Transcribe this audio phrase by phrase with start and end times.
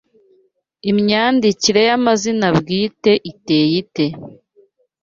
[0.89, 4.05] Imyandikire y’amazina bwite iteye ite